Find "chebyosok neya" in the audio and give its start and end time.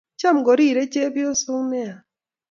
0.93-1.95